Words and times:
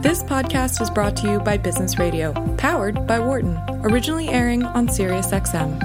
This 0.00 0.22
podcast 0.22 0.80
is 0.80 0.90
brought 0.90 1.16
to 1.16 1.28
you 1.28 1.40
by 1.40 1.56
Business 1.56 1.98
Radio, 1.98 2.32
powered 2.56 3.04
by 3.08 3.18
Wharton, 3.18 3.58
originally 3.82 4.28
airing 4.28 4.62
on 4.62 4.86
SiriusXM. 4.86 5.82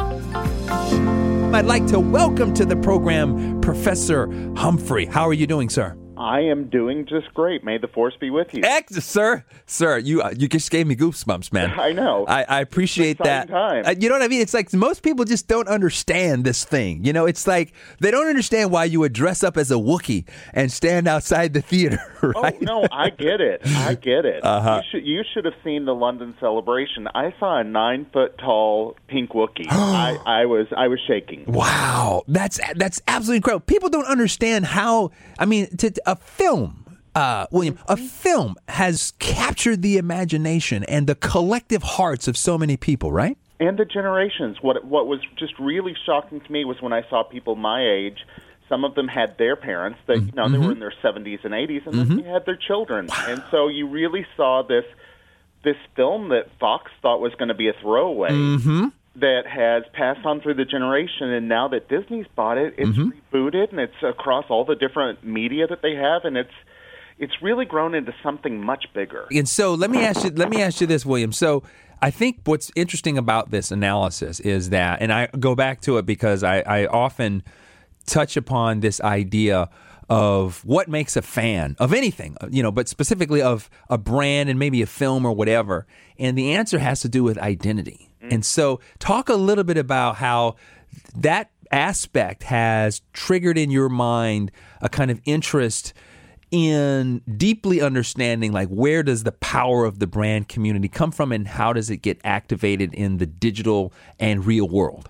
I'd 1.52 1.66
like 1.66 1.88
to 1.88 2.00
welcome 2.00 2.54
to 2.54 2.64
the 2.64 2.76
program 2.76 3.60
Professor 3.62 4.28
Humphrey. 4.56 5.06
How 5.06 5.28
are 5.28 5.34
you 5.34 5.48
doing, 5.48 5.68
sir? 5.68 5.98
I 6.24 6.40
am 6.40 6.70
doing 6.70 7.06
just 7.06 7.34
great. 7.34 7.66
May 7.66 7.78
the 7.78 7.90
force 7.90 8.16
be 8.18 8.30
with 8.30 8.54
you. 8.54 8.62
Ex, 8.64 8.96
sir, 9.04 9.44
sir, 9.66 9.98
you 9.98 10.22
uh, 10.22 10.34
you 10.36 10.48
just 10.48 10.72
gave 10.72 10.88
me 10.88 10.96
goosebumps, 10.96 11.52
man. 11.52 11.72
I 11.78 11.92
know. 11.92 12.26
I, 12.26 12.44
I 12.44 12.62
appreciate 12.62 13.18
that. 13.18 13.50
Time. 13.50 13.86
Uh, 13.86 13.94
you 14.00 14.08
know 14.08 14.16
what 14.16 14.22
I 14.22 14.30
mean? 14.30 14.40
It's 14.40 14.54
like 14.54 14.72
most 14.74 15.04
people 15.04 15.26
just 15.26 15.50
don't 15.50 15.68
understand 15.68 16.46
this 16.46 16.64
thing. 16.64 17.04
You 17.04 17.12
know, 17.12 17.26
it's 17.26 17.46
like 17.46 17.74
they 18.00 18.10
don't 18.10 18.28
understand 18.28 18.72
why 18.72 18.86
you 18.86 19.02
would 19.02 19.12
dress 19.12 19.44
up 19.44 19.58
as 19.58 19.70
a 19.70 19.76
Wookiee 19.76 20.26
and 20.54 20.72
stand 20.72 21.10
outside 21.10 21.54
the 21.54 21.62
theater. 21.62 22.00
Right? 22.24 22.56
Oh 22.62 22.64
no, 22.64 22.88
I 22.90 23.10
get 23.10 23.42
it. 23.42 23.60
I 23.66 23.96
get 24.02 24.24
it. 24.24 24.46
Uh-huh. 24.46 24.82
You 24.82 24.90
should 24.90 25.06
you 25.06 25.24
should 25.34 25.44
have 25.44 25.56
seen 25.62 25.84
the 25.84 25.94
London 25.94 26.34
celebration. 26.40 27.06
I 27.14 27.34
saw 27.38 27.60
a 27.60 27.66
nine 27.66 28.06
foot 28.14 28.38
tall 28.38 28.96
pink 29.10 29.32
Wookiee. 29.32 29.66
I, 29.70 30.18
I 30.26 30.46
was 30.46 30.68
I 30.76 30.88
was 30.88 31.02
shaking. 31.06 31.44
Wow, 31.48 32.24
that's 32.30 32.62
that's 32.76 33.02
absolutely 33.10 33.38
incredible. 33.38 33.66
People 33.66 33.90
don't 33.90 34.08
understand 34.08 34.66
how. 34.66 35.12
I 35.38 35.44
mean, 35.46 35.76
to, 35.78 35.92
a 36.14 36.16
film, 36.16 37.00
uh, 37.16 37.48
William, 37.52 37.80
a 37.88 37.96
mm-hmm. 37.96 38.06
film 38.06 38.56
has 38.68 39.14
captured 39.20 39.82
the 39.82 39.98
imagination 39.98 40.84
and 40.86 41.08
the 41.08 41.16
collective 41.16 41.84
hearts 41.84 42.28
of 42.28 42.38
so 42.38 42.58
many 42.58 42.78
people, 42.78 43.12
right? 43.12 43.38
And 43.60 43.78
the 43.78 43.86
generations. 43.86 44.58
What 44.62 44.86
what 44.86 45.08
was 45.08 45.20
just 45.38 45.58
really 45.60 45.96
shocking 46.06 46.42
to 46.42 46.52
me 46.52 46.66
was 46.66 46.82
when 46.82 46.94
I 46.94 47.08
saw 47.10 47.24
people 47.24 47.56
my 47.56 47.82
age. 47.86 48.20
Some 48.70 48.86
of 48.86 48.96
them 48.96 49.08
had 49.08 49.38
their 49.38 49.56
parents 49.56 50.00
that 50.08 50.18
mm-hmm. 50.18 50.28
you 50.28 50.32
know 50.36 50.50
they 50.50 50.58
were 50.58 50.74
mm-hmm. 50.74 50.74
in 50.74 50.80
their 50.80 50.94
70s 51.04 51.44
and 51.44 51.54
80s, 51.54 51.86
and 51.86 51.96
then 51.96 52.18
they 52.18 52.30
had 52.30 52.46
their 52.46 52.56
children. 52.56 53.10
And 53.28 53.44
so 53.52 53.68
you 53.68 53.88
really 53.88 54.26
saw 54.36 54.64
this 54.64 54.86
this 55.64 55.78
film 55.96 56.30
that 56.30 56.48
Fox 56.60 56.92
thought 57.02 57.22
was 57.22 57.34
going 57.36 57.50
to 57.50 57.54
be 57.54 57.70
a 57.70 57.74
throwaway. 57.74 58.32
That 59.16 59.44
has 59.46 59.84
passed 59.94 60.26
on 60.26 60.42
through 60.42 60.56
the 60.56 60.66
generation, 60.66 61.32
and 61.32 61.48
now 61.48 61.68
that 61.68 61.88
Disney's 61.88 62.26
bought 62.36 62.58
it, 62.58 62.74
it's 62.78 62.90
mm-hmm. 62.90 63.10
rebooted 63.36 63.70
and 63.70 63.80
it's 63.80 63.94
across 64.02 64.46
all 64.50 64.66
the 64.66 64.76
different 64.76 65.24
media 65.24 65.68
that 65.68 65.82
they 65.82 65.96
have, 65.96 66.26
and 66.26 66.38
it's 66.38 66.54
it's 67.20 67.34
really 67.42 67.66
grown 67.66 67.94
into 67.94 68.14
something 68.24 68.64
much 68.64 68.86
bigger. 68.94 69.28
And 69.32 69.48
so 69.48 69.76
let 69.76 69.92
me 69.92 70.04
ask 70.04 70.24
you 70.24 70.32
let 70.32 70.50
me 70.50 70.62
ask 70.62 70.82
you 70.82 70.88
this, 70.88 71.06
William. 71.06 71.32
So 71.32 71.64
I 72.02 72.12
think 72.12 72.42
what's 72.46 72.72
interesting 72.76 73.18
about 73.18 73.52
this 73.52 73.72
analysis 73.72 74.40
is 74.40 74.72
that, 74.72 75.02
and 75.02 75.14
I 75.14 75.28
go 75.40 75.56
back 75.56 75.82
to 75.82 75.98
it 75.98 76.06
because 76.06 76.44
I, 76.44 76.60
I 76.60 76.86
often 76.88 77.44
touch 78.06 78.36
upon 78.36 78.82
this 78.82 79.00
idea 79.00 79.70
of 80.10 80.66
what 80.66 80.90
makes 80.90 81.16
a 81.16 81.22
fan 81.22 81.76
of 81.80 81.94
anything, 81.94 82.36
you 82.50 82.62
know, 82.62 82.72
but 82.72 82.90
specifically 82.90 83.42
of 83.42 83.70
a 83.90 83.98
brand 83.98 84.50
and 84.50 84.60
maybe 84.60 84.82
a 84.82 84.86
film 84.86 85.26
or 85.26 85.32
whatever. 85.32 85.88
And 86.20 86.38
the 86.38 86.54
answer 86.54 86.80
has 86.80 87.00
to 87.02 87.10
do 87.10 87.24
with 87.24 87.38
identity. 87.38 88.10
And 88.32 88.46
so 88.46 88.80
talk 89.00 89.30
a 89.30 89.36
little 89.36 89.64
bit 89.64 89.78
about 89.78 90.18
how 90.18 90.56
that 91.16 91.52
aspect 91.72 92.44
has 92.44 93.02
triggered 93.14 93.58
in 93.58 93.72
your 93.72 93.90
mind 93.90 94.52
a 94.82 94.90
kind 94.90 95.10
of 95.10 95.20
interest 95.26 95.94
in 96.52 97.20
deeply 97.36 97.82
understanding 97.82 98.52
like 98.52 98.68
where 98.68 99.02
does 99.02 99.24
the 99.24 99.32
power 99.32 99.86
of 99.86 99.98
the 99.98 100.06
brand 100.06 100.48
community 100.48 100.88
come 100.88 101.12
from 101.12 101.32
and 101.32 101.48
how 101.48 101.74
does 101.74 101.90
it 101.90 101.98
get 101.98 102.22
activated 102.24 102.94
in 102.94 103.18
the 103.18 103.26
digital 103.26 103.92
and 104.20 104.46
real 104.46 104.70
world? 104.70 105.10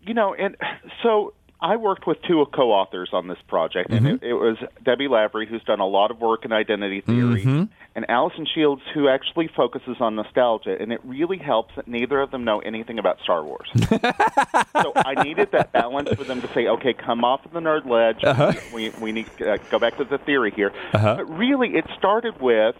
You 0.00 0.14
know, 0.14 0.34
and 0.34 0.56
so 1.02 1.34
I 1.60 1.76
worked 1.76 2.06
with 2.06 2.18
two 2.22 2.44
co-authors 2.54 3.10
on 3.12 3.28
this 3.28 3.38
project, 3.48 3.90
and 3.90 4.06
mm-hmm. 4.06 4.24
it, 4.24 4.30
it 4.30 4.34
was 4.34 4.56
Debbie 4.82 5.08
Laverie, 5.08 5.46
who's 5.46 5.62
done 5.64 5.80
a 5.80 5.86
lot 5.86 6.10
of 6.10 6.20
work 6.20 6.44
in 6.44 6.52
identity 6.52 7.00
theory, 7.00 7.42
mm-hmm. 7.42 7.64
And 7.94 8.04
Allison 8.08 8.46
Shields, 8.52 8.82
who 8.92 9.08
actually 9.08 9.48
focuses 9.48 9.96
on 10.00 10.16
nostalgia. 10.16 10.76
And 10.80 10.92
it 10.92 11.00
really 11.04 11.38
helps 11.38 11.74
that 11.76 11.86
neither 11.86 12.20
of 12.20 12.30
them 12.30 12.44
know 12.44 12.58
anything 12.58 12.98
about 12.98 13.20
Star 13.22 13.44
Wars. 13.44 13.68
so 13.88 14.92
I 14.96 15.22
needed 15.22 15.52
that 15.52 15.72
balance 15.72 16.10
for 16.10 16.24
them 16.24 16.40
to 16.40 16.52
say, 16.52 16.66
"Okay, 16.66 16.92
come 16.92 17.24
off 17.24 17.44
of 17.44 17.52
the 17.52 17.60
nerd 17.60 17.86
ledge. 17.88 18.24
Uh-huh. 18.24 18.52
We 18.74 18.90
we 19.00 19.12
need 19.12 19.26
to 19.38 19.54
uh, 19.54 19.56
go 19.70 19.78
back 19.78 19.96
to 19.98 20.04
the 20.04 20.18
theory 20.18 20.50
here." 20.50 20.72
Uh-huh. 20.92 21.16
But 21.16 21.38
really, 21.38 21.76
it 21.76 21.84
started 21.96 22.40
with 22.40 22.76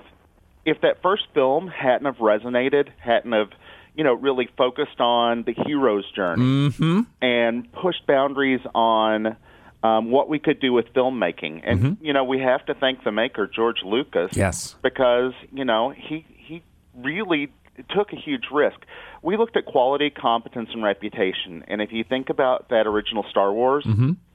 if 0.64 0.80
that 0.80 1.02
first 1.02 1.24
film 1.34 1.68
hadn't 1.68 2.06
have 2.06 2.16
resonated, 2.16 2.88
hadn't 2.98 3.32
have 3.32 3.50
you 3.94 4.04
know 4.04 4.14
really 4.14 4.48
focused 4.56 5.00
on 5.00 5.44
the 5.44 5.52
hero's 5.52 6.10
journey 6.12 6.70
mm-hmm. 6.70 7.00
and 7.22 7.72
pushed 7.72 8.06
boundaries 8.06 8.60
on 8.74 9.36
um, 9.84 10.10
what 10.10 10.28
we 10.28 10.38
could 10.38 10.58
do 10.60 10.72
with 10.72 10.86
filmmaking. 10.94 11.60
And 11.62 11.98
you 12.00 12.12
know 12.12 12.24
we 12.24 12.40
have 12.40 12.64
to 12.66 12.74
thank 12.74 13.04
the 13.04 13.12
maker 13.12 13.46
George 13.46 13.82
Lucas, 13.84 14.30
Yes. 14.36 14.74
because 14.82 15.32
you 15.52 15.64
know 15.64 15.90
he 15.90 16.24
he 16.36 16.62
really 16.96 17.52
took 17.94 18.12
a 18.12 18.16
huge 18.16 18.44
risk. 18.52 18.78
We 19.22 19.36
looked 19.36 19.56
at 19.56 19.64
quality, 19.66 20.10
competence, 20.10 20.70
and 20.72 20.82
reputation, 20.82 21.64
and 21.68 21.80
if 21.82 21.92
you 21.92 22.04
think 22.04 22.28
about 22.30 22.68
that 22.70 22.86
original 22.86 23.24
Star 23.30 23.52
Wars, 23.52 23.84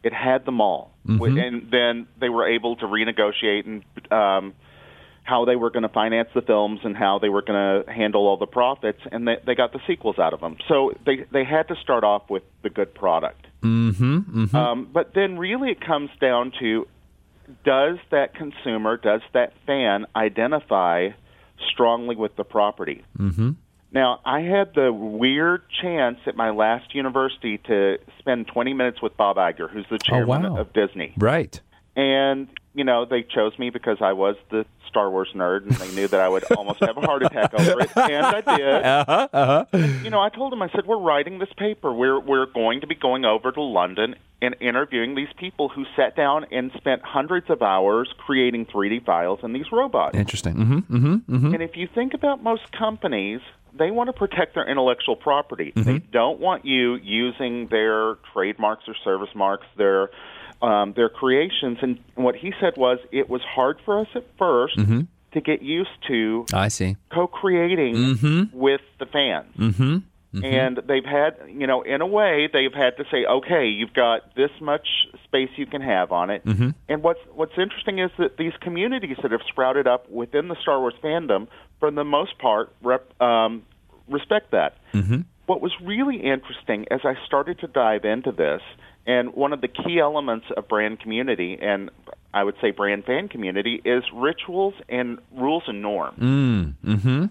it 0.04 0.14
had 0.14 0.46
them 0.46 0.62
all, 0.62 0.92
and 1.42 1.72
then 1.72 2.08
they 2.20 2.30
were 2.30 2.48
able 2.48 2.76
to 2.78 2.86
renegotiate 2.86 3.66
and. 3.66 3.84
Um, 4.12 4.54
how 5.24 5.46
they 5.46 5.56
were 5.56 5.70
going 5.70 5.84
to 5.84 5.90
finance 5.90 6.30
the 6.34 6.42
films 6.42 6.80
and 6.84 6.98
how 6.98 7.20
they 7.20 7.30
were 7.30 7.44
going 7.44 7.84
to 7.86 7.92
handle 7.92 8.26
all 8.26 8.38
the 8.38 8.48
profits, 8.48 9.00
and 9.12 9.28
they, 9.28 9.36
they 9.46 9.54
got 9.54 9.72
the 9.72 9.80
sequels 9.86 10.18
out 10.18 10.34
of 10.34 10.40
them. 10.40 10.58
So 10.68 10.92
they 11.06 11.18
they 11.32 11.44
had 11.44 11.68
to 11.68 11.76
start 11.76 12.04
off 12.04 12.24
with 12.32 12.42
the 12.64 12.72
good 12.72 12.96
product. 12.96 13.46
Mm-hmm, 13.62 14.56
Um, 14.56 14.90
but 14.92 15.14
then 15.14 15.38
really 15.38 15.72
it 15.72 15.82
comes 15.82 16.10
down 16.20 16.52
to 16.60 16.88
does 17.66 17.98
that 18.12 18.36
consumer, 18.36 18.98
does 18.98 19.22
that 19.34 19.54
fan 19.66 20.06
identify 20.16 21.10
strongly 21.72 22.16
with 22.16 22.36
the 22.36 22.44
property? 22.44 23.04
Mm-hmm. 23.18 23.52
Now, 23.92 24.20
I 24.24 24.42
had 24.42 24.76
the 24.76 24.94
weird 24.94 25.64
chance 25.82 26.20
at 26.28 26.36
my 26.36 26.52
last 26.52 26.94
university 26.94 27.58
to 27.58 27.98
spend 28.20 28.48
20 28.48 28.74
minutes 28.74 29.02
with 29.02 29.18
Bob 29.18 29.38
Iger, 29.38 29.68
who's 29.68 29.88
the 29.90 29.98
chairman 29.98 30.54
wow. 30.54 30.60
of 30.60 30.74
Disney 30.74 31.14
right 31.18 31.60
and 32.00 32.48
you 32.74 32.84
know 32.84 33.06
they 33.06 33.24
chose 33.24 33.58
me 33.58 33.70
because 33.70 33.98
I 34.02 34.14
was 34.14 34.36
the 34.50 34.66
Star 34.88 35.10
Wars 35.10 35.30
nerd, 35.36 35.64
and 35.64 35.72
they 35.76 35.94
knew 35.94 36.08
that 36.08 36.20
I 36.20 36.28
would 36.28 36.44
almost 36.52 36.80
have 36.82 36.98
a 36.98 37.02
heart 37.02 37.24
attack 37.24 37.54
over 37.54 37.82
it, 37.82 37.96
and 37.96 38.26
I 38.26 38.42
did. 38.42 38.86
uh-huh, 38.86 39.28
uh-huh. 39.32 39.78
You 40.04 40.10
know, 40.10 40.20
I 40.20 40.30
told 40.30 40.52
them, 40.52 40.62
I 40.62 40.70
said, 40.70 40.86
we're 40.86 41.00
writing 41.00 41.40
this 41.40 41.50
paper. 41.58 41.94
We're 41.94 42.20
we're 42.20 42.48
going 42.48 42.82
to 42.82 42.88
be 42.88 42.96
going 42.96 43.26
over 43.26 43.52
to 43.52 43.62
London 43.62 44.16
and 44.42 44.56
interviewing 44.60 45.16
these 45.16 45.32
people 45.38 45.70
who 45.70 45.86
sat 45.96 46.16
down 46.16 46.46
and 46.52 46.72
spent 46.78 47.02
hundreds 47.04 47.50
of 47.50 47.62
hours 47.62 48.10
creating 48.18 48.66
3D 48.68 49.06
files 49.06 49.40
in 49.44 49.54
these 49.54 49.70
robots. 49.72 50.18
interesting 50.18 50.56
mm-hmm, 50.56 50.78
mm-hmm, 50.78 51.36
mm-hmm. 51.36 51.54
And 51.54 51.62
if 51.62 51.76
you 51.76 51.88
think 51.94 52.14
about 52.14 52.42
most 52.42 52.72
companies, 52.72 53.42
they 53.78 53.92
want 53.92 54.08
to 54.08 54.14
protect 54.14 54.56
their 54.56 54.68
intellectual 54.68 55.16
property. 55.16 55.74
Mm-hmm. 55.76 55.92
They 55.92 55.98
don't 56.00 56.40
want 56.40 56.66
you 56.66 56.96
using 56.96 57.68
their 57.68 58.16
trademarks 58.34 58.88
or 58.88 58.96
service 59.04 59.34
marks, 59.36 59.68
their 59.78 60.10
um, 60.62 60.94
their 60.96 61.10
creations. 61.10 61.78
And 61.82 62.00
what 62.16 62.36
he 62.36 62.54
said 62.60 62.74
was, 62.78 63.00
it 63.12 63.30
was 63.30 63.42
hard 63.42 63.78
for 63.86 64.00
us 64.00 64.08
at 64.16 64.38
1st 64.38 64.76
Mm-hmm. 64.78 65.02
to 65.34 65.42
get 65.42 65.62
used 65.62 65.90
to 66.08 66.46
i 66.54 66.68
see 66.68 66.98
co-creating 67.12 67.96
Mm-hmm. 67.96 68.58
with 68.58 68.82
the 69.00 69.06
fans. 69.06 69.56
Mm-hmm. 69.58 70.44
And 70.44 70.78
they've 70.88 71.06
had, 71.06 71.38
you 71.48 71.66
know, 71.66 71.82
in 71.82 72.02
a 72.02 72.06
way, 72.06 72.48
they've 72.54 72.74
had 72.74 72.98
to 72.98 73.04
say, 73.12 73.26
okay, 73.26 73.66
you've 73.66 73.94
got 73.96 74.36
this 74.36 74.52
much 74.62 74.88
space 75.24 75.50
you 75.56 75.66
can 75.66 75.82
have 75.82 76.12
on 76.12 76.30
it. 76.30 76.46
Mm-hmm. 76.46 76.70
And 76.88 77.02
what's 77.02 77.20
what's 77.34 77.58
interesting 77.58 77.98
is 77.98 78.12
that 78.20 78.38
these 78.38 78.54
communities 78.62 79.18
that 79.24 79.32
have 79.32 79.42
sprouted 79.48 79.88
up 79.88 80.08
within 80.08 80.48
the 80.48 80.56
Star 80.62 80.80
Wars 80.80 80.94
fandom, 81.04 81.48
for 81.80 81.90
the 81.90 82.04
most 82.04 82.38
part, 82.38 82.72
rep, 82.84 83.10
um, 83.20 83.64
respect 84.08 84.52
that. 84.52 84.76
What 85.50 85.62
was 85.62 85.72
really 85.84 86.18
interesting 86.18 86.86
as 86.92 87.00
I 87.04 87.16
started 87.26 87.58
to 87.62 87.68
dive 87.68 88.06
into 88.06 88.32
this, 88.32 88.62
and 89.08 89.34
one 89.34 89.52
of 89.52 89.62
the 89.62 89.68
key 89.68 89.98
elements 90.00 90.46
of 90.56 90.68
brand 90.68 91.00
community, 91.00 91.58
and 91.60 91.90
I 92.32 92.44
would 92.44 92.54
say 92.62 92.70
brand 92.70 93.06
fan 93.06 93.30
community, 93.30 93.82
is 93.84 94.04
rituals 94.14 94.76
and 94.88 95.18
rules 95.36 95.64
and 95.66 95.82
norms. 95.82 96.20
mm-hmm. 96.20 97.26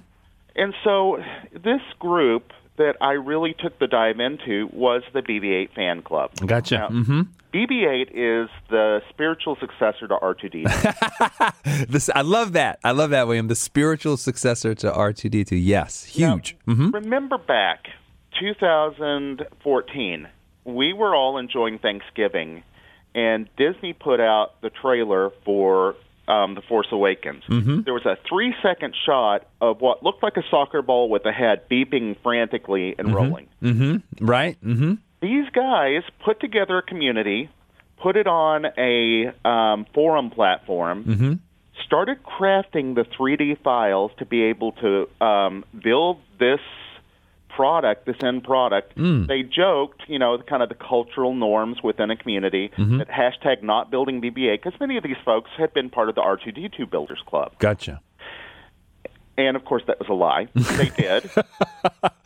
And 0.57 0.75
so 0.83 1.23
this 1.53 1.81
group 2.01 2.53
that 2.77 2.97
I 3.01 3.13
really 3.13 3.55
took 3.57 3.79
the 3.79 3.87
dive 3.87 4.19
into 4.19 4.69
was 4.73 5.05
the 5.13 5.23
BB-8 5.23 5.71
fan 5.77 6.03
club. 6.03 6.33
gotcha 6.45 6.75
Now, 6.75 6.89
mm-hmm. 6.89 7.21
BB-8 7.55 8.09
is 8.11 8.51
the 8.69 9.01
spiritual 9.11 9.57
successor 9.61 10.09
to 10.09 10.17
R2D2. 10.17 11.87
this 11.89 12.11
i 12.13 12.23
love 12.23 12.53
that 12.53 12.81
i 12.83 12.91
love 12.91 13.11
that 13.11 13.27
william 13.27 13.47
the 13.47 13.55
spiritual 13.55 14.17
successor 14.17 14.75
to 14.75 14.91
r2d2 14.91 15.51
yes 15.53 16.05
huge 16.05 16.57
Now, 16.67 16.75
mm-hmm. 16.75 16.91
Remember 16.91 17.39
back 17.39 17.87
2014, 18.39 20.29
we 20.65 20.93
were 20.93 21.15
all 21.15 21.39
enjoying 21.39 21.79
Thanksgiving, 21.79 22.63
and 23.15 23.49
Disney 23.57 23.93
put 23.93 24.21
out 24.21 24.61
the 24.61 24.71
trailer 24.71 25.31
for 25.45 25.97
um, 26.29 26.55
The 26.55 26.63
Force 26.63 26.89
Awakens. 26.93 27.45
Mm-hmm. 27.49 27.83
There 27.83 27.95
was 27.95 28.05
a 28.05 28.17
three-second 28.29 28.95
shot 29.07 29.47
of 29.61 29.81
what 29.81 30.03
looked 30.03 30.23
like 30.23 30.37
a 30.37 30.43
soccer 30.51 30.83
ball 30.83 31.09
with 31.09 31.25
a 31.25 31.33
head 31.33 31.69
beeping 31.71 32.17
frantically 32.23 32.95
and 32.99 33.15
rolling. 33.15 33.49
Mm-hmm. 33.63 34.25
right 34.25 34.57
mm-hmm. 34.63 34.95
these 35.21 35.49
guys 35.51 36.03
put 36.25 36.39
together 36.41 36.79
a 36.79 36.83
community, 36.83 37.49
put 38.01 38.17
it 38.17 38.27
on 38.27 38.67
a 38.77 39.33
um, 39.49 39.87
forum 39.95 40.31
platform, 40.31 41.41
started 41.85 42.23
crafting 42.23 42.95
the 42.95 43.05
3D 43.05 43.63
files 43.63 44.11
to 44.19 44.27
be 44.27 44.43
able 44.45 44.73
to 44.73 45.09
um, 45.25 45.65
build 45.83 46.21
this 46.39 46.61
product, 47.59 48.07
this 48.07 48.15
end 48.23 48.45
product. 48.45 48.93
Hmm. 48.93 49.27
They 49.27 49.43
joked, 49.43 50.05
you 50.07 50.21
know, 50.21 50.39
kind 50.39 50.63
of 50.63 50.69
the 50.69 50.77
cultural 50.77 51.35
norms 51.35 51.83
within 51.83 52.09
a 52.09 52.17
community 52.17 52.71
mm-hmm. 52.79 52.99
that 52.99 53.09
hashtag 53.09 53.65
not 53.65 53.91
building 53.91 54.23
BB-8 54.23 54.63
because 54.63 54.79
many 54.79 54.97
of 54.97 55.03
these 55.03 55.17
folks 55.25 55.51
had 55.59 55.75
been 55.75 55.91
part 55.91 56.09
of 56.09 56.15
the 56.15 56.21
R2D2 56.21 56.89
Builders 56.89 57.21
Club. 57.27 57.59
Gotcha. 57.59 58.01
And 59.37 59.57
of 59.57 59.65
course, 59.65 59.83
that 59.89 59.99
was 59.99 60.09
a 60.09 60.13
lie. 60.13 60.47
They 60.55 60.91
did. 60.97 61.29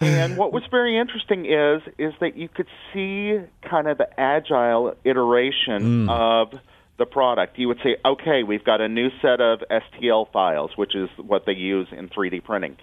and 0.01 0.37
what 0.37 0.53
was 0.53 0.65
very 0.71 0.99
interesting 0.99 1.47
is 1.47 1.81
is 1.97 2.13
that 2.21 2.37
you 2.37 2.51
could 2.51 2.69
see 2.93 3.39
kind 3.71 3.89
of 3.89 3.97
the 3.97 4.09
agile 4.21 4.95
iteration 5.03 6.05
hmm. 6.05 6.11
of 6.11 6.53
the 6.99 7.07
product. 7.07 7.59
You 7.59 7.69
would 7.69 7.81
say, 7.83 7.97
okay, 8.05 8.43
we've 8.43 8.65
got 8.65 8.83
a 8.83 8.89
new 8.89 9.09
set 9.23 9.41
of 9.41 9.61
STL 9.71 10.31
files, 10.31 10.73
which 10.77 10.95
is 10.95 11.09
what 11.17 11.47
they 11.47 11.55
use 11.55 11.89
in 11.91 12.11
3D 12.11 12.45
printing, 12.45 12.77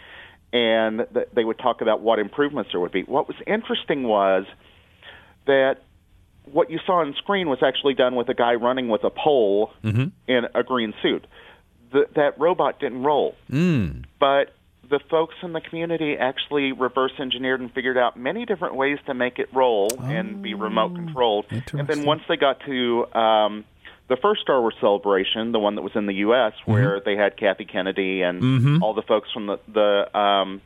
and 0.53 1.05
th- 1.13 1.27
they 1.33 1.43
would 1.43 1.59
talk 1.59 1.81
about 1.81 2.01
what 2.01 2.19
improvements 2.19 2.71
there 2.71 2.79
would 2.81 2.91
be. 2.91 3.03
What 3.03 3.27
was 3.27 3.37
interesting 3.45 4.03
was 4.03 4.45
that 5.45 5.77
what 6.51 6.71
you 6.71 6.79
saw 6.85 7.01
on 7.01 7.13
screen 7.17 7.47
was 7.49 7.59
actually 7.63 7.93
done 7.93 8.15
with 8.15 8.29
a 8.29 8.33
guy 8.33 8.55
running 8.55 8.87
with 8.89 9.03
a 9.03 9.09
pole 9.11 9.71
in 10.27 10.45
a 10.55 10.63
green 10.63 10.93
suit. 11.01 11.25
The, 11.91 12.07
that 12.15 12.39
robot 12.39 12.79
didn't 12.79 13.03
roll 13.03 13.35
but 14.19 14.53
the 14.89 14.99
folks 15.09 15.35
in 15.43 15.53
the 15.53 15.61
community 15.61 16.15
actually 16.17 16.71
reverse 16.71 17.11
engineered 17.19 17.61
and 17.61 17.71
figured 17.71 17.97
out 17.97 18.17
many 18.17 18.45
different 18.45 18.75
ways 18.75 18.97
to 19.05 19.13
make 19.13 19.37
it 19.37 19.49
roll 19.53 19.87
and 20.01 20.41
be 20.41 20.53
remote 20.55 20.95
controlled. 20.95 21.45
And 21.79 21.87
then 21.87 22.05
once 22.05 22.21
they 22.27 22.37
got 22.37 22.59
to 22.65 23.05
um, 23.13 23.65
the 24.09 24.17
first 24.17 24.41
Star 24.41 24.59
Wars 24.59 24.75
celebration, 24.81 25.51
the 25.51 25.59
one 25.59 25.75
that 25.75 25.81
was 25.81 25.93
in 25.95 26.05
the 26.07 26.15
U.S., 26.15 26.53
where 26.65 26.99
they 26.99 27.15
had 27.15 27.37
Kathy 27.37 27.65
Kennedy 27.65 28.21
and 28.23 28.83
all 28.83 28.93
the 28.93 29.03
folks 29.03 29.31
from 29.31 29.47
the 29.47 29.59
the 29.71 30.17
um, 30.17 30.61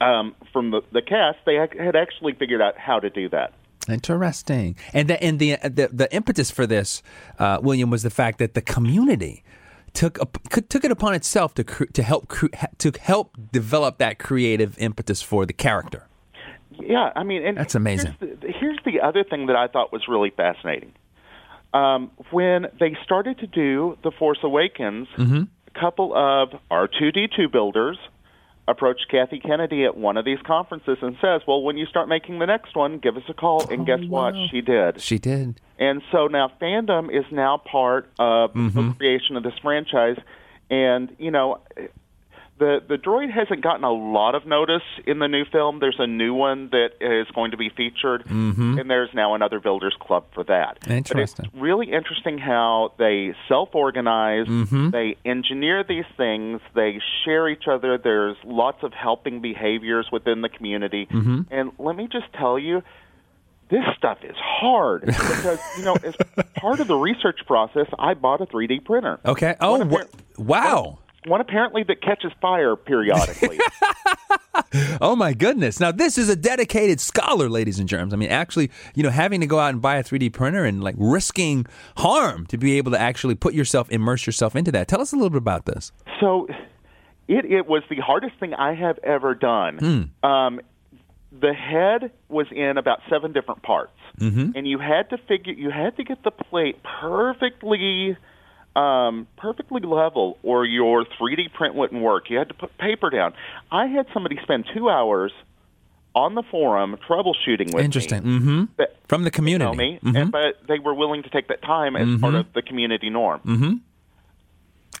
um, 0.00 0.34
from 0.52 0.70
the, 0.70 0.80
the 0.92 1.02
cast, 1.02 1.38
they 1.44 1.54
had 1.56 1.96
actually 1.96 2.32
figured 2.32 2.62
out 2.62 2.78
how 2.78 2.98
to 3.00 3.10
do 3.10 3.28
that. 3.28 3.52
Interesting. 3.88 4.76
And 4.92 5.08
the 5.08 5.22
and 5.22 5.38
the 5.38 5.56
the, 5.62 5.88
the 5.92 6.14
impetus 6.14 6.50
for 6.50 6.66
this, 6.66 7.02
uh, 7.38 7.58
William, 7.62 7.90
was 7.90 8.02
the 8.02 8.10
fact 8.10 8.38
that 8.38 8.54
the 8.54 8.62
community 8.62 9.44
took 9.92 10.18
could- 10.50 10.70
took 10.70 10.84
it 10.84 10.90
upon 10.90 11.14
itself 11.14 11.54
to 11.54 11.64
to 11.64 12.02
help 12.02 12.32
to 12.78 12.92
help 13.00 13.36
develop 13.52 13.98
that 13.98 14.18
creative 14.18 14.78
impetus 14.78 15.20
for 15.22 15.44
the 15.44 15.52
character. 15.52 16.06
Yeah, 16.80 17.12
I 17.14 17.22
mean, 17.22 17.46
and 17.46 17.56
That's 17.56 17.74
amazing. 17.74 18.16
Here's 18.18 18.40
the, 18.40 18.52
here's 18.58 18.78
the 18.84 19.00
other 19.00 19.22
thing 19.22 19.46
that 19.46 19.56
I 19.56 19.68
thought 19.68 19.92
was 19.92 20.08
really 20.08 20.30
fascinating. 20.30 20.92
Um, 21.74 22.10
when 22.30 22.66
they 22.80 22.96
started 23.04 23.38
to 23.40 23.46
do 23.46 23.98
the 24.02 24.10
Force 24.12 24.38
Awakens, 24.42 25.08
Mm-hmm. 25.18 25.42
a 25.74 25.80
couple 25.80 26.14
of 26.14 26.50
R2D2 26.70 27.50
builders 27.52 27.98
approached 28.66 29.06
Kathy 29.10 29.40
Kennedy 29.40 29.84
at 29.84 29.94
one 29.96 30.16
of 30.16 30.24
these 30.24 30.38
conferences 30.46 30.96
and 31.02 31.16
says, 31.20 31.42
"Well, 31.46 31.62
when 31.62 31.76
you 31.76 31.84
start 31.86 32.08
making 32.08 32.38
the 32.38 32.46
next 32.46 32.74
one, 32.74 32.98
give 32.98 33.16
us 33.16 33.24
a 33.28 33.34
call." 33.34 33.68
And 33.70 33.84
guess 33.84 34.00
what? 34.08 34.34
She 34.50 34.60
did. 34.62 35.00
She 35.02 35.18
did. 35.18 35.60
And 35.78 36.00
so 36.12 36.28
now 36.28 36.50
fandom 36.62 37.10
is 37.14 37.24
now 37.32 37.58
part 37.58 38.08
of 38.18 38.52
Mm-hmm. 38.54 38.88
the 38.90 38.94
creation 38.94 39.36
of 39.36 39.42
this 39.42 39.58
franchise. 39.60 40.16
And, 40.70 41.14
you 41.18 41.30
know, 41.30 41.58
the 42.58 42.80
the 42.88 42.96
droid 42.96 43.32
hasn't 43.32 43.62
gotten 43.62 43.82
a 43.82 43.92
lot 43.92 44.34
of 44.36 44.46
notice 44.46 44.82
in 45.06 45.18
the 45.18 45.26
new 45.26 45.44
film. 45.44 45.80
There's 45.80 45.98
a 45.98 46.06
new 46.06 46.34
one 46.34 46.70
that 46.70 46.90
is 47.00 47.26
going 47.34 47.50
to 47.50 47.56
be 47.56 47.68
featured, 47.68 48.24
and 48.30 48.88
there's 48.88 49.10
now 49.12 49.34
another 49.34 49.58
Builders 49.58 49.94
Club 50.00 50.24
for 50.34 50.44
that. 50.44 50.78
But 50.82 50.90
Interesting. 50.92 51.46
it's 51.46 51.54
really 51.54 51.90
interesting 51.92 52.38
how 52.38 52.92
they 52.98 53.34
self-organize, 53.48 54.46
Mm-hmm. 54.46 54.90
they 54.90 55.16
engineer 55.24 55.82
these 55.82 56.04
things, 56.16 56.60
they 56.74 57.00
share 57.24 57.48
each 57.48 57.64
other. 57.68 57.98
There's 57.98 58.36
lots 58.44 58.82
of 58.84 58.92
helping 58.92 59.40
behaviors 59.40 60.08
within 60.12 60.40
the 60.42 60.48
community. 60.48 61.06
Mm-hmm. 61.10 61.42
And 61.52 61.72
let 61.78 61.96
me 61.96 62.08
just 62.10 62.32
tell 62.34 62.58
you, 62.58 62.82
this 63.70 63.82
stuff 63.98 64.18
is 64.22 64.36
hard 64.38 65.06
because 65.06 65.58
you 65.78 65.84
know 65.84 65.96
as 66.04 66.14
part 66.54 66.80
of 66.80 66.86
the 66.86 66.94
research 66.94 67.40
process 67.46 67.86
i 67.98 68.12
bought 68.12 68.40
a 68.42 68.46
3d 68.46 68.84
printer 68.84 69.18
Okay. 69.24 69.56
oh 69.58 69.78
appar- 69.80 70.06
wow. 70.36 70.98
One 71.26 71.40
apparently 71.40 71.82
that 71.84 72.00
catches 72.02 72.32
fire 72.40 72.76
periodically 72.76 73.58
Oh 75.00 75.14
my 75.16 75.34
goodness! 75.34 75.78
Now 75.80 75.92
this 75.92 76.16
is 76.18 76.28
a 76.28 76.34
dedicated 76.36 77.00
scholar, 77.00 77.48
ladies 77.48 77.78
and 77.78 77.88
germs. 77.88 78.12
I 78.12 78.16
mean, 78.16 78.30
actually, 78.30 78.70
you 78.94 79.02
know, 79.02 79.10
having 79.10 79.40
to 79.40 79.46
go 79.46 79.58
out 79.58 79.72
and 79.72 79.80
buy 79.82 79.96
a 79.96 80.02
3D 80.04 80.32
printer 80.32 80.64
and 80.64 80.82
like 80.82 80.94
risking 80.98 81.66
harm 81.96 82.46
to 82.46 82.58
be 82.58 82.76
able 82.78 82.90
to 82.92 83.00
actually 83.00 83.34
put 83.36 83.54
yourself, 83.54 83.90
immerse 83.90 84.26
yourself 84.26 84.54
into 84.56 84.70
that. 84.72 84.88
Tell 84.88 85.00
us 85.00 85.12
a 85.12 85.16
little 85.16 85.30
bit 85.30 85.38
about 85.38 85.66
this. 85.66 85.92
so 86.20 86.46
it 87.28 87.44
it 87.44 87.66
was 87.66 87.82
the 87.88 87.96
hardest 88.00 88.38
thing 88.38 88.52
i 88.54 88.74
have 88.74 88.98
ever 89.02 89.34
done 89.34 90.12
um 90.22 90.60
the 91.32 91.52
head 91.54 92.12
was 92.28 92.46
in 92.52 92.76
about 92.78 93.00
seven 93.08 93.32
different 93.32 93.62
parts 93.62 93.92
and 94.18 94.66
you 94.68 94.78
had 94.78 95.08
to 95.10 95.16
figure 95.18 95.52
you 95.52 95.70
had 95.70 95.96
to 95.96 96.04
get 96.04 96.22
the 96.22 96.30
plate 96.30 96.76
perfectly 97.00 98.16
um, 98.76 99.26
perfectly 99.36 99.80
level, 99.82 100.38
or 100.42 100.64
your 100.64 101.04
3D 101.04 101.52
print 101.52 101.74
wouldn't 101.74 102.02
work. 102.02 102.28
You 102.30 102.38
had 102.38 102.48
to 102.48 102.54
put 102.54 102.76
paper 102.78 103.10
down. 103.10 103.32
I 103.70 103.86
had 103.86 104.06
somebody 104.12 104.38
spend 104.42 104.64
two 104.74 104.88
hours 104.90 105.32
on 106.14 106.34
the 106.34 106.42
forum 106.50 106.96
troubleshooting 107.08 107.74
with 107.74 107.84
Interesting. 107.84 108.22
me. 108.24 108.38
Mm-hmm. 108.38 108.82
From 109.08 109.24
the 109.24 109.30
community. 109.30 109.76
me, 109.76 109.98
Mhm. 110.02 110.16
and, 110.22 110.32
but 110.32 110.60
they 110.68 110.78
were 110.78 110.94
willing 110.94 111.22
to 111.24 111.28
take 111.30 111.48
that 111.48 111.60
time 111.62 111.96
as 111.96 112.20
part 112.20 112.34
of 112.34 112.46
the 112.52 112.62
community 112.62 113.10
norm. 113.10 113.40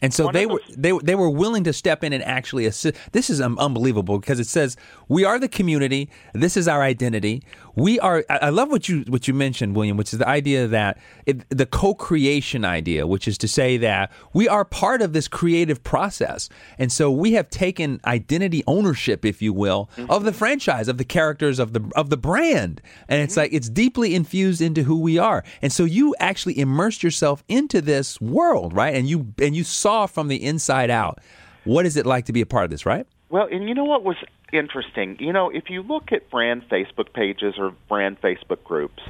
And 0.04 0.12
so 0.12 0.26
One 0.26 0.34
they 0.34 0.44
were 0.44 0.60
they 0.76 0.92
they 1.02 1.14
were 1.14 1.30
willing 1.30 1.64
to 1.64 1.72
step 1.72 2.04
in 2.04 2.12
and 2.12 2.22
actually 2.24 2.66
assist. 2.66 2.96
This 3.12 3.30
is 3.30 3.40
um, 3.40 3.58
unbelievable 3.58 4.18
because 4.18 4.38
it 4.38 4.46
says 4.46 4.76
we 5.08 5.24
are 5.24 5.38
the 5.38 5.48
community. 5.48 6.10
This 6.34 6.58
is 6.58 6.68
our 6.68 6.82
identity. 6.82 7.42
We 7.74 7.98
are. 8.00 8.22
I 8.28 8.36
I 8.36 8.50
love 8.50 8.70
what 8.70 8.86
you 8.86 9.04
what 9.08 9.26
you 9.26 9.32
mentioned, 9.32 9.74
William, 9.74 9.96
which 9.96 10.12
is 10.12 10.18
the 10.18 10.28
idea 10.28 10.66
that 10.68 10.98
it, 11.24 11.48
the 11.48 11.64
co-creation 11.64 12.66
idea, 12.66 13.06
which 13.06 13.26
is 13.26 13.38
to 13.38 13.48
say 13.48 13.78
that 13.78 14.12
we 14.34 14.46
are 14.46 14.64
part 14.64 15.00
of 15.00 15.14
this 15.14 15.26
creative 15.26 15.82
process, 15.82 16.50
and 16.78 16.92
so 16.92 17.10
we 17.10 17.32
have 17.32 17.48
taken 17.48 18.00
identity 18.04 18.62
ownership, 18.66 19.24
if 19.24 19.40
you 19.40 19.54
will, 19.54 19.88
of 20.10 20.24
the 20.24 20.32
franchise, 20.34 20.86
of 20.86 20.98
the 20.98 21.04
characters, 21.04 21.58
of 21.58 21.72
the 21.72 21.82
of 21.96 22.10
the 22.10 22.18
brand, 22.18 22.82
and 23.08 23.22
it's 23.22 23.38
like 23.38 23.52
it's 23.54 23.70
deeply 23.70 24.14
infused 24.14 24.60
into 24.60 24.82
who 24.82 25.00
we 25.00 25.16
are. 25.16 25.42
And 25.62 25.72
so 25.72 25.84
you 25.84 26.14
actually 26.20 26.58
immersed 26.58 27.02
yourself 27.02 27.42
into 27.48 27.80
this 27.80 28.20
world, 28.20 28.74
right? 28.74 28.94
And 28.94 29.08
you 29.08 29.32
and 29.40 29.56
you 29.56 29.64
saw 29.64 29.93
from 30.06 30.28
the 30.28 30.44
inside 30.44 30.90
out 30.90 31.18
what 31.64 31.86
is 31.86 31.96
it 31.96 32.06
like 32.06 32.26
to 32.26 32.32
be 32.32 32.40
a 32.40 32.46
part 32.46 32.64
of 32.64 32.70
this, 32.70 32.84
right? 32.86 33.06
Well, 33.30 33.48
and 33.50 33.68
you 33.68 33.74
know 33.74 33.84
what 33.84 34.04
was 34.04 34.16
interesting? 34.52 35.16
You 35.18 35.32
know, 35.32 35.50
if 35.50 35.70
you 35.70 35.82
look 35.82 36.12
at 36.12 36.30
brand 36.30 36.62
Facebook 36.68 37.12
pages 37.12 37.54
or 37.58 37.72
brand 37.88 38.20
Facebook 38.20 38.62
groups, 38.62 39.02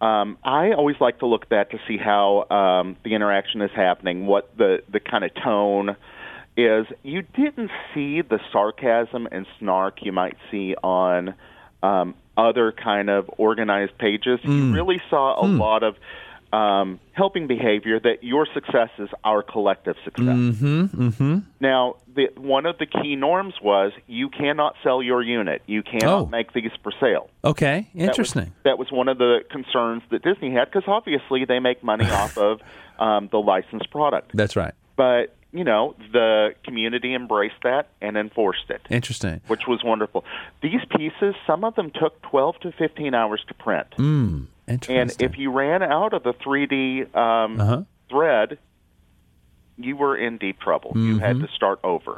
um, 0.00 0.38
I 0.42 0.72
always 0.72 0.96
like 1.00 1.18
to 1.20 1.26
look 1.26 1.42
at 1.42 1.48
that 1.50 1.70
to 1.70 1.78
see 1.86 1.96
how 1.96 2.48
um, 2.50 2.96
the 3.04 3.14
interaction 3.14 3.60
is 3.62 3.70
happening, 3.76 4.26
what 4.26 4.56
the, 4.56 4.82
the 4.90 5.00
kind 5.00 5.22
of 5.22 5.30
tone 5.34 5.96
is. 6.56 6.86
You 7.02 7.22
didn't 7.22 7.70
see 7.94 8.22
the 8.22 8.40
sarcasm 8.52 9.28
and 9.30 9.46
snark 9.58 10.02
you 10.02 10.12
might 10.12 10.36
see 10.50 10.74
on 10.82 11.34
um, 11.82 12.14
other 12.36 12.72
kind 12.72 13.10
of 13.10 13.30
organized 13.36 13.96
pages. 13.98 14.40
You 14.42 14.72
really 14.72 15.00
saw 15.10 15.40
a 15.40 15.46
lot 15.46 15.82
of 15.84 15.94
um, 16.52 16.98
helping 17.12 17.46
behavior 17.46 18.00
that 18.00 18.24
your 18.24 18.46
success 18.54 18.88
is 18.98 19.08
our 19.24 19.42
collective 19.42 19.96
success. 20.04 20.60
Now, 21.60 21.96
the, 22.14 22.28
one 22.36 22.66
of 22.66 22.78
the 22.78 22.86
key 22.86 23.16
norms 23.16 23.54
was 23.62 23.92
you 24.06 24.28
cannot 24.28 24.74
sell 24.82 25.02
your 25.02 25.22
unit. 25.22 25.62
You 25.66 25.82
cannot 25.82 26.08
Oh. 26.20 26.26
make 26.26 26.52
these 26.52 26.70
for 26.82 26.92
sale. 27.00 27.28
Okay, 27.44 27.88
That 27.94 28.00
was- 28.00 28.08
interesting. 28.08 28.52
That 28.64 28.78
was, 28.78 28.90
one 28.90 29.08
of 29.08 29.18
the 29.18 29.44
concerns 29.50 30.02
that 30.10 30.22
Disney 30.22 30.50
had 30.52 30.70
because 30.70 30.84
obviously 30.88 31.44
they 31.44 31.58
make 31.60 31.84
money 31.84 32.06
off 32.10 32.38
of 32.38 32.60
um, 32.98 33.28
the 33.30 33.38
licensed 33.38 33.90
product. 33.90 34.30
That's 34.34 34.56
right. 34.56 34.72
But 34.96 35.34
you 35.52 35.64
know, 35.64 35.94
the 36.12 36.54
community 36.64 37.14
embraced 37.14 37.62
that 37.62 37.88
and 38.02 38.18
enforced 38.18 38.68
it, 38.68 38.82
Interesting. 38.90 39.40
which 39.46 39.66
was 39.66 39.82
wonderful. 39.82 40.22
These 40.62 40.80
pieces, 40.94 41.34
some 41.46 41.64
of 41.64 41.74
them 41.74 41.90
took 41.90 42.20
12 42.22 42.60
to 42.60 42.72
15 42.72 43.14
hours 43.14 43.42
to 43.48 43.54
print. 43.54 43.86
Mm, 43.96 43.96
interesting. 43.96 44.48
And 44.68 45.10
if 45.20 45.38
you 45.38 45.50
ran 45.50 45.82
out 45.82 46.12
of 46.12 46.22
the 46.22 46.32
3D 46.34 47.14
um, 47.16 47.60
Uh-huh. 47.60 47.82
thread, 48.10 48.58
you 49.76 49.96
were 49.96 50.16
in 50.16 50.38
deep 50.38 50.60
trouble. 50.60 50.92
You 50.94 51.14
Mm-hmm. 51.16 51.18
had 51.20 51.40
to 51.40 51.48
start 51.54 51.78
over. 51.84 52.14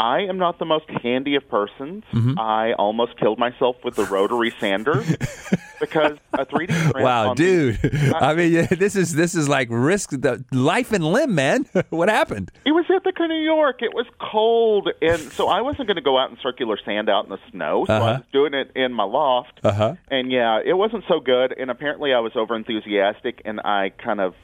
I 0.00 0.20
am 0.20 0.38
not 0.38 0.58
the 0.58 0.64
most 0.64 0.86
handy 1.02 1.34
of 1.34 1.46
persons. 1.48 2.04
Mm-hmm. 2.12 2.38
I 2.38 2.72
almost 2.72 3.18
killed 3.18 3.38
myself 3.38 3.76
with 3.84 3.96
the 3.96 4.04
rotary 4.06 4.50
sander 4.58 4.94
because 5.80 6.16
a 6.32 6.46
3D 6.46 6.68
print. 6.92 7.04
Wow, 7.04 7.30
on 7.30 7.36
the- 7.36 7.76
dude! 7.82 8.14
I 8.14 8.34
mean, 8.34 8.50
yeah, 8.52 8.66
this 8.66 8.96
is 8.96 9.12
this 9.14 9.34
is 9.34 9.46
like 9.48 9.68
risk 9.70 10.10
the 10.10 10.42
life 10.52 10.92
and 10.92 11.04
limb, 11.04 11.34
man. 11.34 11.66
what 11.90 12.08
happened? 12.08 12.50
It 12.64 12.72
was 12.72 12.86
Ithaca, 12.88 13.26
New 13.28 13.42
York. 13.44 13.82
It 13.82 13.92
was 13.94 14.06
cold, 14.18 14.88
and 15.02 15.20
so 15.32 15.48
I 15.48 15.60
wasn't 15.60 15.86
going 15.86 15.96
to 15.96 16.02
go 16.02 16.16
out 16.18 16.30
and 16.30 16.38
circular 16.42 16.78
sand 16.84 17.08
out 17.10 17.24
in 17.24 17.30
the 17.30 17.38
snow. 17.50 17.84
So 17.86 17.92
I 17.92 17.96
Uh-huh. 17.98 18.06
was 18.20 18.26
doing 18.32 18.54
it 18.54 18.70
in 18.74 18.92
my 18.94 19.04
loft. 19.04 19.60
Uh-huh. 19.62 19.96
And 20.10 20.32
yeah, 20.32 20.60
it 20.64 20.74
wasn't 20.74 21.04
so 21.08 21.20
good. 21.20 21.52
And 21.58 21.70
apparently, 21.70 22.14
I 22.14 22.20
was 22.20 22.32
over 22.36 22.56
enthusiastic, 22.56 23.42
and 23.44 23.60
I 23.60 23.90
kind 24.02 24.20
of 24.20 24.34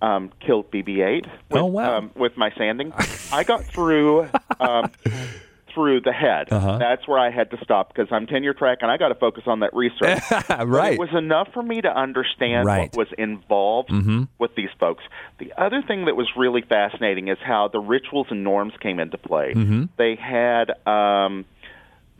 um, 0.00 0.30
killed 0.44 0.70
BB-8 0.70 1.22
with, 1.24 1.32
Oh, 1.50 1.66
wow. 1.66 1.98
um, 1.98 2.10
with 2.14 2.36
my 2.36 2.50
sanding. 2.56 2.92
I 3.32 3.44
got 3.44 3.64
through 3.64 4.28
um, 4.60 4.90
through 5.74 6.00
the 6.00 6.12
head. 6.12 6.48
Uh-huh. 6.50 6.78
That's 6.78 7.06
where 7.06 7.18
I 7.18 7.30
had 7.30 7.50
to 7.52 7.58
stop 7.62 7.92
because 7.94 8.08
I'm 8.10 8.26
tenure 8.26 8.54
track 8.54 8.78
and 8.82 8.90
I 8.90 8.96
got 8.96 9.08
to 9.08 9.14
focus 9.14 9.44
on 9.46 9.60
that 9.60 9.74
research. 9.74 10.18
Right. 10.66 10.94
It 10.94 10.98
was 10.98 11.12
enough 11.14 11.48
for 11.52 11.62
me 11.62 11.80
to 11.82 11.88
understand 11.88 12.66
Right. 12.66 12.90
what 12.92 12.96
was 12.96 13.08
involved 13.18 13.92
with 14.38 14.54
these 14.56 14.70
folks. 14.80 15.04
The 15.38 15.52
other 15.56 15.82
thing 15.82 16.06
that 16.06 16.16
was 16.16 16.26
really 16.36 16.62
fascinating 16.62 17.28
is 17.28 17.38
how 17.44 17.68
the 17.68 17.78
rituals 17.80 18.26
and 18.30 18.42
norms 18.42 18.72
came 18.80 18.98
into 18.98 19.18
play. 19.18 19.54
They 19.96 20.16
had. 20.16 20.72
Um, 20.86 21.44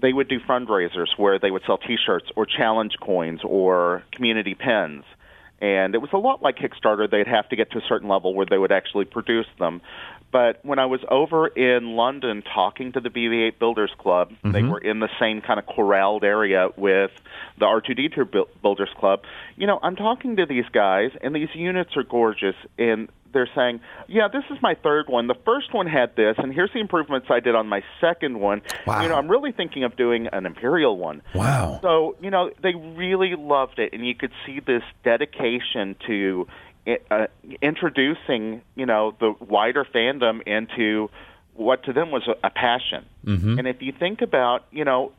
they 0.01 0.13
would 0.13 0.29
do 0.29 0.39
fundraisers 0.39 1.09
where 1.17 1.41
they 1.41 1.51
would 1.51 1.63
sell 1.67 1.77
T-shirts 1.79 2.27
or 2.37 2.47
challenge 2.47 2.93
coins 3.01 3.41
or 3.43 4.05
community 4.13 4.55
pins, 4.55 5.03
and 5.61 5.95
it 5.95 5.99
was 5.99 6.11
a 6.13 6.19
lot 6.19 6.43
like 6.43 6.57
Kickstarter. 6.57 7.11
They'd 7.11 7.27
have 7.27 7.49
to 7.49 7.57
get 7.57 7.73
to 7.73 7.79
a 7.79 7.83
certain 7.89 8.09
level 8.09 8.35
where 8.35 8.47
they 8.49 8.59
would 8.59 8.73
actually 8.73 9.05
produce 9.05 9.47
them. 9.59 9.81
But 10.31 10.65
when 10.65 10.79
I 10.79 10.87
was 10.87 11.01
over 11.11 11.47
in 11.47 11.97
London 11.97 12.43
talking 12.43 12.93
to 12.93 13.01
the 13.01 13.09
BB-8 13.09 13.59
Builders 13.59 13.91
Club, 13.99 14.33
they 14.43 14.61
mm-hmm. 14.61 14.71
were 14.71 14.79
in 14.79 15.01
the 15.01 15.09
same 15.19 15.41
kind 15.41 15.59
of 15.59 15.67
corralled 15.67 16.23
area 16.23 16.69
with 16.77 17.11
the 17.59 17.65
R2D2 17.65 18.31
Buil- 18.31 18.49
Builders 18.61 18.91
Club. 18.99 19.23
You 19.57 19.67
know, 19.67 19.79
I'm 19.83 19.97
talking 19.97 20.37
to 20.37 20.47
these 20.47 20.67
guys, 20.71 21.13
and 21.23 21.35
these 21.35 21.49
units 21.55 21.97
are 21.97 22.03
gorgeous, 22.03 22.57
and 22.79 23.09
they're 23.33 23.49
saying, 23.55 23.81
"Yeah, 24.07 24.29
this 24.29 24.45
is 24.51 24.59
my 24.63 24.75
third 24.75 25.09
one. 25.09 25.27
The 25.27 25.35
first 25.45 25.73
one 25.73 25.87
had 25.87 26.17
this, 26.17 26.37
and 26.39 26.53
here's 26.53 26.73
the 26.73 26.81
improvements 26.81 27.29
I 27.31 27.41
did 27.41 27.55
on 27.55 27.67
my 27.69 27.83
second 28.01 28.41
one. 28.41 28.63
Wow. 28.87 29.03
You 29.03 29.09
know, 29.09 29.17
I'm 29.17 29.29
really 29.29 29.53
thinking 29.53 29.85
of 29.85 29.97
doing 29.97 30.29
an 30.29 30.47
Imperial 30.47 30.97
one." 30.97 31.23
Wow. 31.35 31.79
So, 31.83 32.17
you 32.21 32.31
know, 32.31 32.51
they 32.63 32.75
really 32.75 33.35
loved 33.37 33.79
it, 33.79 33.93
and 33.93 34.07
you 34.07 34.15
could 34.15 34.33
see 34.47 34.61
this 34.61 34.83
dedication 35.05 35.97
to 36.07 36.47
uh, 37.11 37.27
introducing, 37.61 38.63
you 38.75 38.87
know, 38.87 39.15
the 39.21 39.35
wider 39.41 39.85
fandom 39.85 40.43
into 40.47 41.11
what 41.55 41.85
to 41.85 41.93
them 41.93 42.11
was 42.11 42.27
a, 42.29 42.47
a 42.47 42.51
passion. 42.51 43.05
Mm-hmm. 43.25 43.59
And 43.59 43.69
if 43.69 43.83
you 43.83 43.93
think 43.93 44.23
about, 44.23 44.65
you 44.71 44.85
know, 44.85 45.13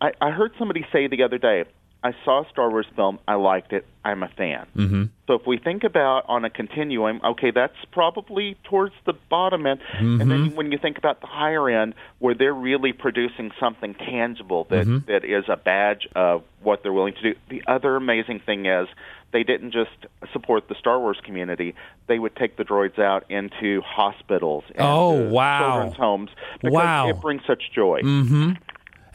I, 0.00 0.12
I 0.20 0.30
heard 0.30 0.52
somebody 0.58 0.86
say 0.92 1.06
the 1.06 1.22
other 1.22 1.38
day, 1.38 1.64
I 2.04 2.12
saw 2.24 2.44
a 2.44 2.48
Star 2.50 2.70
Wars 2.70 2.86
film, 2.94 3.18
I 3.26 3.34
liked 3.34 3.72
it, 3.72 3.84
I'm 4.04 4.22
a 4.22 4.28
fan. 4.28 4.66
Mm-hmm. 4.76 5.04
So 5.26 5.34
if 5.34 5.46
we 5.46 5.58
think 5.58 5.82
about 5.82 6.24
on 6.28 6.44
a 6.44 6.50
continuum, 6.50 7.20
okay, 7.24 7.50
that's 7.50 7.74
probably 7.90 8.56
towards 8.64 8.94
the 9.06 9.14
bottom 9.28 9.66
end. 9.66 9.80
And 9.98 10.20
then 10.20 10.28
mm-hmm. 10.28 10.56
when 10.56 10.70
you 10.70 10.78
think 10.78 10.98
about 10.98 11.20
the 11.20 11.26
higher 11.26 11.68
end, 11.68 11.94
where 12.20 12.34
they're 12.34 12.54
really 12.54 12.92
producing 12.92 13.50
something 13.58 13.94
tangible 13.94 14.68
that, 14.70 14.86
mm-hmm. 14.86 15.10
that 15.10 15.24
is 15.24 15.44
a 15.48 15.56
badge 15.56 16.06
of 16.14 16.44
what 16.62 16.84
they're 16.84 16.92
willing 16.92 17.14
to 17.14 17.22
do. 17.32 17.34
The 17.48 17.62
other 17.66 17.96
amazing 17.96 18.40
thing 18.46 18.66
is 18.66 18.86
they 19.32 19.42
didn't 19.42 19.72
just 19.72 19.90
support 20.32 20.68
the 20.68 20.76
Star 20.76 21.00
Wars 21.00 21.18
community; 21.24 21.74
they 22.06 22.20
would 22.20 22.36
take 22.36 22.56
the 22.56 22.62
droids 22.64 23.00
out 23.00 23.28
into 23.28 23.82
hospitals, 23.82 24.62
and 24.68 24.86
Oh, 24.86 25.28
wow. 25.28 25.72
children's 25.72 25.96
homes 25.96 26.30
because 26.60 26.72
Wow. 26.72 27.08
it 27.08 27.20
brings 27.20 27.42
such 27.46 27.64
joy. 27.74 28.02
Mm-hmm. 28.02 28.52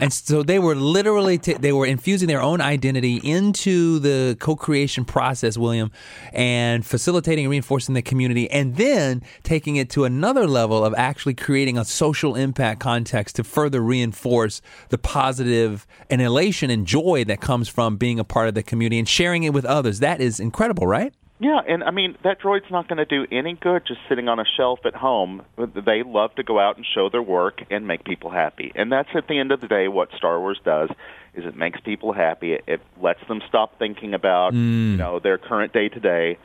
And 0.01 0.11
so 0.11 0.41
they 0.41 0.57
were 0.57 0.73
literally 0.73 1.37
t- 1.37 1.53
they 1.53 1.71
were 1.71 1.85
infusing 1.85 2.27
their 2.27 2.41
own 2.41 2.59
identity 2.59 3.17
into 3.17 3.99
the 3.99 4.35
co-creation 4.39 5.05
process, 5.05 5.59
William, 5.59 5.91
and 6.33 6.83
facilitating 6.83 7.45
and 7.45 7.51
reinforcing 7.51 7.93
the 7.93 8.01
community, 8.01 8.49
and 8.49 8.77
then 8.77 9.21
taking 9.43 9.75
it 9.75 9.91
to 9.91 10.03
another 10.03 10.47
level 10.47 10.83
of 10.83 10.95
actually 10.97 11.35
creating 11.35 11.77
a 11.77 11.85
social 11.85 12.35
impact 12.35 12.79
context 12.79 13.35
to 13.35 13.43
further 13.43 13.79
reinforce 13.79 14.59
the 14.89 14.97
positive 14.97 15.85
and 16.09 16.19
elation 16.19 16.71
and 16.71 16.87
joy 16.87 17.23
that 17.25 17.39
comes 17.39 17.69
from 17.69 17.97
being 17.97 18.19
a 18.19 18.23
part 18.23 18.47
of 18.47 18.55
the 18.55 18.63
community 18.63 18.97
and 18.97 19.07
sharing 19.07 19.43
it 19.43 19.53
with 19.53 19.65
others. 19.65 19.99
That 19.99 20.19
is 20.19 20.39
incredible, 20.39 20.87
right? 20.87 21.13
Yeah, 21.41 21.59
and 21.67 21.83
I 21.83 21.89
mean 21.89 22.17
that 22.23 22.39
droid's 22.39 22.69
not 22.69 22.87
going 22.87 22.97
to 22.97 23.05
do 23.05 23.25
any 23.31 23.55
good 23.55 23.81
just 23.87 23.99
sitting 24.07 24.29
on 24.29 24.39
a 24.39 24.45
shelf 24.45 24.81
at 24.85 24.93
home. 24.93 25.41
They 25.57 26.03
love 26.03 26.35
to 26.35 26.43
go 26.43 26.59
out 26.59 26.77
and 26.77 26.85
show 26.85 27.09
their 27.09 27.23
work 27.23 27.63
and 27.71 27.87
make 27.87 28.03
people 28.03 28.29
happy, 28.29 28.71
and 28.75 28.91
that's 28.91 29.09
at 29.15 29.27
the 29.27 29.39
end 29.39 29.51
of 29.51 29.59
the 29.59 29.67
day 29.67 29.87
what 29.87 30.09
Star 30.15 30.39
Wars 30.39 30.59
does. 30.63 30.91
Is 31.33 31.43
it 31.43 31.55
makes 31.55 31.79
people 31.79 32.13
happy? 32.13 32.53
It, 32.53 32.63
it 32.67 32.81
lets 33.01 33.27
them 33.27 33.41
stop 33.49 33.79
thinking 33.79 34.13
about 34.13 34.53
you 34.53 34.97
know 34.97 35.17
their 35.17 35.39
current 35.39 35.73
day 35.73 35.89
to 35.89 35.99
day, 35.99 36.37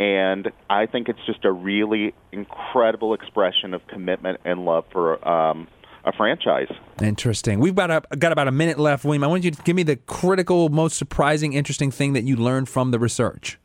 and 0.00 0.50
I 0.68 0.86
think 0.86 1.08
it's 1.08 1.24
just 1.26 1.44
a 1.44 1.52
really 1.52 2.12
incredible 2.32 3.14
expression 3.14 3.72
of 3.72 3.86
commitment 3.86 4.40
and 4.44 4.64
love 4.64 4.84
for 4.90 5.28
um, 5.28 5.68
a 6.04 6.12
franchise. 6.12 6.72
Interesting. 7.00 7.60
We've 7.60 7.76
got, 7.76 7.90
a, 7.92 8.16
got 8.16 8.32
about 8.32 8.48
a 8.48 8.52
minute 8.52 8.80
left, 8.80 9.04
William. 9.04 9.22
I 9.22 9.28
want 9.28 9.44
you 9.44 9.52
to 9.52 9.62
give 9.62 9.76
me 9.76 9.84
the 9.84 9.94
critical, 9.94 10.70
most 10.70 10.96
surprising, 10.96 11.52
interesting 11.52 11.92
thing 11.92 12.14
that 12.14 12.24
you 12.24 12.34
learned 12.34 12.68
from 12.68 12.90
the 12.90 12.98
research. 12.98 13.58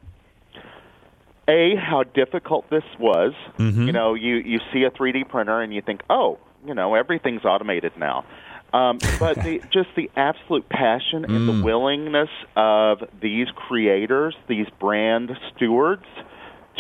A 1.48 1.76
how 1.76 2.04
difficult 2.04 2.70
this 2.70 2.84
was. 3.00 3.34
Mm-hmm. 3.58 3.84
You 3.88 3.92
know, 3.94 4.14
you 4.14 4.36
you 4.38 4.60
see 4.74 4.84
a 4.84 4.92
3D 4.92 5.30
printer 5.30 5.62
and 5.62 5.74
you 5.74 5.82
think, 5.82 6.02
oh, 6.10 6.40
you 6.66 6.74
know, 6.74 6.96
everything's 6.96 7.46
automated 7.46 7.94
now. 7.98 8.26
Um, 8.74 8.98
but 9.20 9.36
the, 9.44 9.62
just 9.72 9.90
the 9.96 10.10
absolute 10.18 10.68
passion 10.70 11.24
and 11.26 11.48
Mm. 11.48 11.58
the 11.60 11.64
willingness 11.64 12.30
of 12.58 13.04
these 13.22 13.48
creators, 13.56 14.36
these 14.50 14.68
brand 14.80 15.32
stewards, 15.56 16.04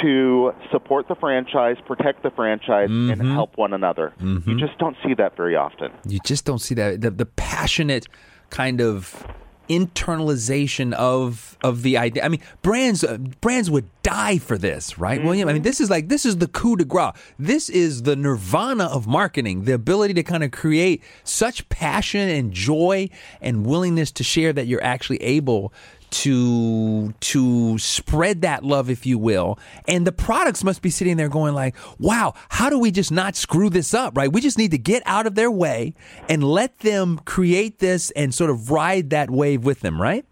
to 0.01 0.51
support 0.71 1.07
the 1.07 1.15
franchise, 1.15 1.77
protect 1.85 2.21
the 2.23 2.31
franchise, 2.31 2.89
Mm-hmm. 2.89 3.21
and 3.21 3.31
help 3.31 3.57
one 3.57 3.71
another. 3.73 4.13
You 4.19 4.57
just 4.59 4.77
don't 4.77 4.97
see 5.05 5.13
that 5.13 5.37
very 5.37 5.55
often. 5.55 5.91
You 6.05 6.19
just 6.25 6.43
don't 6.43 6.59
see 6.59 6.75
that 6.75 6.99
the, 7.01 7.11
the 7.11 7.25
passionate 7.25 8.07
kind 8.49 8.81
of 8.81 9.25
internalization 9.69 10.93
of 10.93 11.57
of 11.63 11.81
the 11.81 11.97
idea. 11.97 12.23
I 12.23 12.29
mean, 12.29 12.41
brands 12.61 13.03
uh, 13.03 13.17
brands 13.41 13.69
would 13.69 13.85
die 14.03 14.37
for 14.37 14.57
this, 14.57 14.97
right, 14.99 15.23
William? 15.23 15.49
I 15.49 15.53
mean, 15.53 15.63
this 15.63 15.81
is 15.81 15.89
like 15.89 16.09
this 16.09 16.25
is 16.25 16.37
the 16.37 16.47
coup 16.47 16.75
de 16.75 16.85
grace. 16.85 17.13
This 17.39 17.69
is 17.69 18.03
the 18.03 18.15
nirvana 18.15 18.85
of 18.85 19.07
marketing. 19.07 19.63
The 19.63 19.73
ability 19.73 20.13
to 20.15 20.23
kind 20.23 20.43
of 20.43 20.51
create 20.51 21.03
such 21.23 21.67
passion 21.69 22.29
and 22.29 22.51
joy 22.51 23.09
and 23.41 23.65
willingness 23.65 24.11
to 24.13 24.23
share 24.23 24.53
that 24.53 24.67
you're 24.67 24.83
actually 24.83 25.21
able 25.23 25.73
to 26.11 27.13
to 27.13 27.77
spread 27.77 28.41
that 28.41 28.63
love 28.63 28.89
if 28.89 29.05
you 29.05 29.17
will. 29.17 29.59
And 29.87 30.05
the 30.05 30.11
products 30.11 30.63
must 30.63 30.81
be 30.81 30.89
sitting 30.89 31.17
there 31.17 31.29
going 31.29 31.53
like 31.53 31.75
wow 31.99 32.33
how 32.49 32.69
do 32.69 32.79
we 32.79 32.91
just 32.91 33.11
not 33.11 33.35
screw 33.35 33.69
this 33.69 33.93
up 33.93 34.17
right? 34.17 34.31
We 34.31 34.41
just 34.41 34.57
need 34.57 34.71
to 34.71 34.77
get 34.77 35.03
out 35.05 35.27
of 35.27 35.35
their 35.35 35.51
way 35.51 35.93
and 36.29 36.43
let 36.43 36.79
them 36.79 37.19
create 37.25 37.79
this 37.79 38.11
and 38.11 38.33
sort 38.33 38.49
of 38.49 38.71
ride 38.71 39.09
that 39.11 39.29
wave 39.29 39.63
with 39.63 39.81
them 39.81 40.01
right 40.01 40.25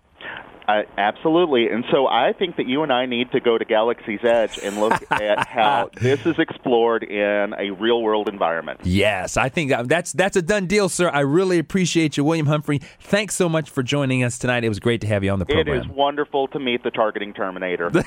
Uh, 0.67 0.84
absolutely. 0.98 1.70
And 1.70 1.84
so 1.91 2.08
I 2.08 2.34
think 2.34 2.55
that 2.58 2.67
you 2.67 2.84
and 2.84 2.91
I 2.93 3.05
need 3.05 3.32
to 3.32 3.39
go 3.39 3.58
to 3.58 3.65
Galaxy's 3.65 4.22
Edge 4.24 4.60
and 4.63 4.79
look 4.79 4.93
at 5.12 5.48
how 5.48 5.89
this 6.00 6.25
is 6.25 6.39
explored 6.39 7.03
in 7.03 7.53
a 7.60 7.72
real 7.72 8.01
world 8.01 8.29
environment. 8.29 8.79
yes 8.84 9.36
i 9.38 9.50
think 9.50 9.72
that's 9.88 10.12
that's 10.13 10.36
a 10.38 10.41
done 10.41 10.65
deal 10.67 10.88
sir 10.89 11.10
i 11.10 11.20
really 11.20 11.60
appreciate 11.60 12.15
you 12.17 12.24
william 12.24 12.46
humphrey 12.46 12.79
thanks 13.00 13.36
so 13.36 13.48
much 13.50 13.70
for 13.70 13.84
joining 13.84 14.24
us 14.24 14.38
tonight 14.38 14.63
it 14.63 14.70
was 14.70 14.79
great 14.79 15.01
to 15.01 15.08
have 15.08 15.24
you 15.24 15.29
on 15.32 15.39
the 15.39 15.46
It 15.46 15.53
program 15.53 15.79
is 15.82 15.88
wonderful 15.88 16.48
to 16.50 16.60
meet 16.60 16.84
the 16.84 16.91
targeting 16.91 17.34
Terminator. 17.34 17.89